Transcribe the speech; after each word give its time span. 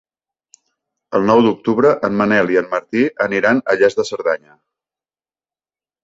El 1.17 1.25
nou 1.31 1.41
d'octubre 1.47 1.91
en 2.07 2.15
Manel 2.21 2.49
i 2.53 2.57
en 2.61 2.69
Martí 2.71 3.03
aniran 3.25 3.61
a 3.73 3.75
Lles 3.81 3.99
de 3.99 4.05
Cerdanya. 4.09 4.55